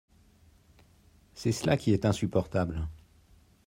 [1.35, 2.87] C’est cela qui est insupportable.